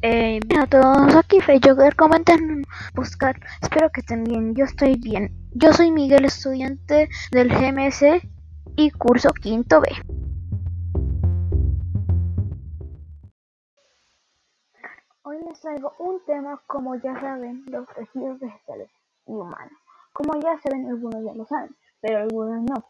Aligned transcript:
Eh, 0.00 0.38
bien 0.46 0.60
a 0.60 0.66
todos, 0.68 1.16
aquí 1.16 1.40
Joker, 1.40 1.96
comenten, 1.96 2.62
buscar, 2.94 3.34
espero 3.60 3.90
que 3.90 4.00
estén 4.00 4.22
bien, 4.22 4.54
yo 4.54 4.64
estoy 4.64 4.94
bien. 4.94 5.32
Yo 5.54 5.72
soy 5.72 5.90
Miguel, 5.90 6.24
estudiante 6.24 7.08
del 7.32 7.48
GMS 7.48 8.04
y 8.76 8.92
curso 8.92 9.32
quinto 9.32 9.80
B. 9.80 9.88
Hoy 15.22 15.38
les 15.48 15.60
traigo 15.60 15.92
un 15.98 16.24
tema, 16.26 16.62
como 16.68 16.94
ya 16.94 17.20
saben, 17.20 17.64
los 17.66 17.88
tejidos 17.88 18.38
vegetales 18.38 18.90
y 19.26 19.32
humanos. 19.32 19.80
Como 20.12 20.40
ya 20.40 20.56
saben, 20.58 20.86
algunos 20.86 21.24
ya 21.24 21.34
lo 21.34 21.44
saben, 21.44 21.74
pero 22.00 22.18
algunos 22.18 22.62
no. 22.62 22.88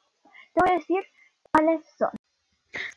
Te 0.52 0.60
voy 0.60 0.72
a 0.72 0.74
decir 0.74 1.02
cuáles 1.50 1.80
son. 1.96 2.10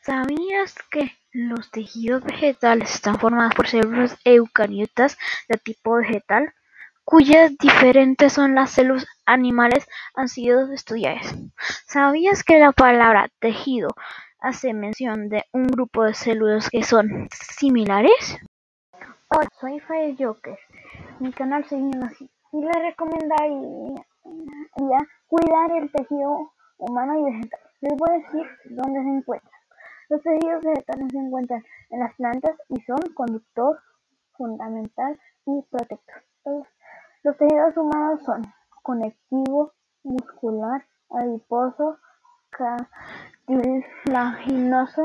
¿Sabías 0.02 0.74
que 0.90 1.10
los 1.32 1.70
tejidos 1.70 2.22
vegetales 2.22 2.94
están 2.94 3.18
formados 3.18 3.54
por 3.54 3.66
células 3.66 4.18
eucariotas 4.24 5.16
de 5.48 5.58
tipo 5.58 5.94
vegetal, 5.94 6.52
cuyas 7.04 7.56
diferentes 7.58 8.34
son 8.34 8.54
las 8.54 8.70
células 8.70 9.06
animales 9.26 9.88
han 10.14 10.28
sido 10.28 10.72
estudiadas? 10.72 11.34
¿Sabías 11.86 12.44
que 12.44 12.58
la 12.58 12.72
palabra 12.72 13.30
tejido 13.40 13.88
hace 14.40 14.74
mención 14.74 15.28
de 15.28 15.44
un 15.52 15.66
grupo 15.68 16.04
de 16.04 16.14
células 16.14 16.68
que 16.68 16.82
son 16.82 17.28
similares? 17.30 18.38
Hola, 19.28 19.48
soy 19.58 19.80
Fire 19.80 20.14
Joker. 20.18 20.58
Mi 21.18 21.32
canal 21.32 21.64
se 21.64 21.76
llama 21.76 22.06
así. 22.06 22.28
Y 22.52 22.60
le 22.60 22.72
recomendaría 22.90 24.04
cuidar 25.26 25.70
el 25.80 25.90
tejido 25.90 26.52
humano 26.76 27.18
y 27.18 27.32
vegetal. 27.32 27.60
Les 27.80 27.96
voy 27.96 28.10
a 28.10 28.18
decir 28.18 28.46
dónde 28.66 29.00
se 29.00 29.08
encuentra. 29.08 29.51
Los 30.12 30.22
tejidos 30.22 30.62
vegetales 30.62 31.10
se 31.10 31.16
encuentran 31.16 31.64
en 31.88 32.00
las 32.00 32.14
plantas 32.16 32.54
y 32.68 32.78
son 32.82 32.98
conductor 33.14 33.80
fundamental 34.36 35.18
y 35.46 35.62
protector. 35.70 36.22
Los 37.22 37.38
tejidos 37.38 37.74
humanos 37.78 38.22
son 38.22 38.42
conectivo, 38.82 39.72
muscular, 40.02 40.84
adiposo, 41.08 41.96
cartilaginoso, 42.50 45.02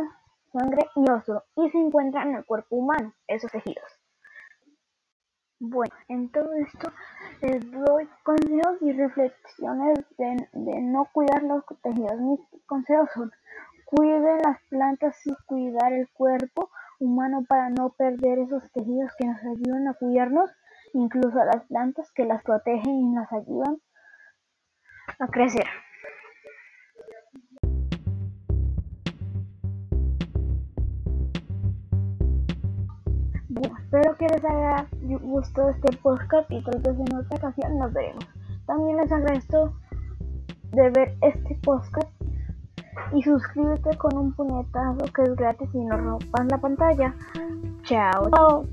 sangre 0.52 0.86
y 0.98 1.10
oso, 1.10 1.46
y 1.56 1.70
se 1.70 1.78
encuentran 1.78 2.32
en 2.32 2.36
el 2.36 2.46
cuerpo 2.46 2.76
humano, 2.76 3.14
esos 3.28 3.50
tejidos. 3.50 4.02
Bueno, 5.60 5.96
en 6.10 6.30
todo 6.34 6.54
esto 6.56 6.92
les 7.42 7.72
doy 7.72 8.10
consejos 8.24 8.82
y 8.82 8.92
reflexiones 8.92 10.00
de, 10.18 10.50
de 10.52 10.82
no 10.82 11.06
cuidar 11.14 11.44
los 11.44 11.64
tejidos. 11.82 12.20
Mis 12.20 12.42
consejos 12.66 13.10
son 13.14 13.32
Cuide 13.90 14.38
las 14.44 14.62
plantas 14.70 15.16
y 15.26 15.34
cuidar 15.46 15.94
el 15.94 16.10
cuerpo 16.10 16.70
humano 17.00 17.46
para 17.48 17.70
no 17.70 17.92
perder 17.92 18.40
esos 18.40 18.70
tejidos 18.74 19.16
que 19.18 19.26
nos 19.26 19.42
ayudan 19.42 19.88
a 19.88 19.94
cuidarnos, 19.94 20.52
incluso 20.92 21.40
a 21.40 21.46
las 21.46 21.64
plantas 21.68 22.12
que 22.12 22.26
las 22.26 22.44
protegen 22.44 22.96
y 22.96 23.14
nos 23.14 23.32
ayudan 23.32 23.78
a 25.20 25.28
crecer. 25.30 25.66
Bueno, 33.48 33.78
espero 33.80 34.18
que 34.18 34.28
les 34.28 34.44
haya 34.44 34.88
gustado 35.22 35.70
este 35.70 35.96
podcast 36.00 36.52
y 36.52 36.62
tal 36.62 36.82
vez 36.82 37.00
en 37.10 37.16
otra 37.16 37.38
ocasión 37.38 37.80
nos 37.80 37.94
veremos. 37.94 38.28
También 38.66 38.98
les 38.98 39.10
agradezco 39.14 39.74
de 40.74 40.90
ver 40.90 41.16
este 41.22 41.56
podcast 41.64 42.17
y 43.14 43.22
suscríbete 43.22 43.98
con 43.98 44.18
un 44.18 44.34
puñetazo 44.34 45.06
que 45.14 45.24
es 45.24 45.36
gratis 45.36 45.70
y 45.74 45.80
no 45.80 45.98
rompas 45.98 46.46
la 46.50 46.58
pantalla. 46.58 47.14
Chao. 47.84 48.66